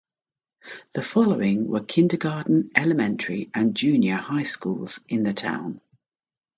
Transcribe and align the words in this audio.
The 0.95 1.03
following 1.03 1.67
were 1.67 1.83
kindergarten, 1.83 2.71
elementary, 2.75 3.51
and 3.53 3.75
junior 3.77 4.15
high 4.15 4.45
schools 4.45 4.99
in 5.07 5.21
the 5.21 5.31
town. 5.33 5.79